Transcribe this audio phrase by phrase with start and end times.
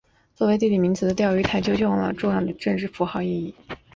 [0.33, 3.53] 作为地理名词的钓鱼台就具有了重要的政治符号意义。